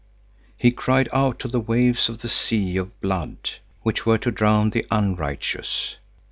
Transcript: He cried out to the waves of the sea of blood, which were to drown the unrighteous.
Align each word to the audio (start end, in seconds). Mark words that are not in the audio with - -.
He 0.57 0.71
cried 0.71 1.09
out 1.13 1.37
to 1.41 1.47
the 1.47 1.59
waves 1.59 2.09
of 2.09 2.21
the 2.23 2.27
sea 2.27 2.75
of 2.75 2.99
blood, 3.01 3.37
which 3.83 4.03
were 4.03 4.17
to 4.17 4.31
drown 4.31 4.71
the 4.71 4.87
unrighteous. 4.89 5.97